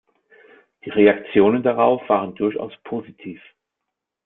Die 0.83 0.89
Reaktionen 0.89 1.61
darauf 1.61 2.09
waren 2.09 2.33
durchaus 2.33 2.73
positiv. 2.83 3.39